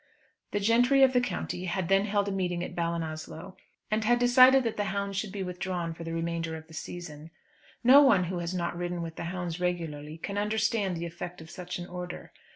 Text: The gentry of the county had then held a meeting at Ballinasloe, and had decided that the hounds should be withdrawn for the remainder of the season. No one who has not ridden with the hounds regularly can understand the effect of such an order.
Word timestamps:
The 0.49 0.59
gentry 0.59 1.03
of 1.03 1.13
the 1.13 1.21
county 1.21 1.65
had 1.65 1.87
then 1.87 2.05
held 2.05 2.27
a 2.27 2.31
meeting 2.31 2.63
at 2.63 2.73
Ballinasloe, 2.75 3.55
and 3.91 4.03
had 4.03 4.17
decided 4.17 4.63
that 4.63 4.75
the 4.75 4.85
hounds 4.85 5.15
should 5.15 5.31
be 5.31 5.43
withdrawn 5.43 5.93
for 5.93 6.03
the 6.03 6.11
remainder 6.11 6.55
of 6.57 6.65
the 6.65 6.73
season. 6.73 7.29
No 7.83 8.01
one 8.01 8.23
who 8.23 8.39
has 8.39 8.55
not 8.55 8.75
ridden 8.75 9.03
with 9.03 9.15
the 9.15 9.25
hounds 9.25 9.59
regularly 9.59 10.17
can 10.17 10.39
understand 10.39 10.97
the 10.97 11.05
effect 11.05 11.39
of 11.39 11.51
such 11.51 11.77
an 11.77 11.85
order. 11.85 12.33